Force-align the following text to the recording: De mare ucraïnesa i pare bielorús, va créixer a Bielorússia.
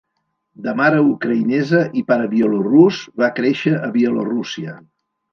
De 0.67 0.71
mare 0.77 1.01
ucraïnesa 1.09 1.81
i 2.01 2.01
pare 2.11 2.25
bielorús, 2.31 3.01
va 3.23 3.29
créixer 3.41 3.75
a 3.89 3.91
Bielorússia. 3.99 4.75